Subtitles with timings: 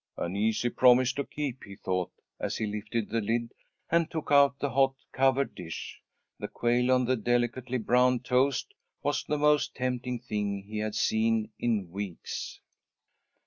[0.17, 3.53] An easy promise to keep, he thought, as he lifted the lid,
[3.91, 6.01] and took out the hot covered dish.
[6.39, 11.51] The quail on the delicately browned toast was the most tempting thing he had seen
[11.59, 12.61] in weeks.